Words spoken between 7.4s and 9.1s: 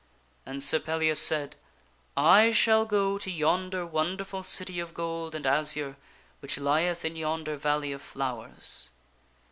valley of flowers."